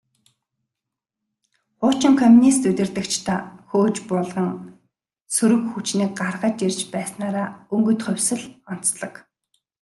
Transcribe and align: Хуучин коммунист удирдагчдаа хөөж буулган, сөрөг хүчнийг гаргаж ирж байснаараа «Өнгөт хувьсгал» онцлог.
Хуучин 1.79 2.13
коммунист 2.21 2.63
удирдагчдаа 2.69 3.39
хөөж 3.69 3.95
буулган, 4.07 4.51
сөрөг 5.35 5.61
хүчнийг 5.71 6.11
гаргаж 6.21 6.57
ирж 6.67 6.79
байснаараа 6.93 7.47
«Өнгөт 7.73 7.99
хувьсгал» 8.05 8.43
онцлог. 8.71 9.13